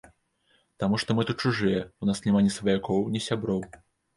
[0.83, 3.61] Таму што мы тут чужыя, у нас няма ні сваякоў, ні сяброў.